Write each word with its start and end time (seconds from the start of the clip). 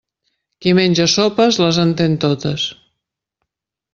Qui 0.65 0.71
menja 0.79 1.05
sopes, 1.15 1.59
les 1.65 1.79
entén 1.85 2.17
totes. 2.25 2.65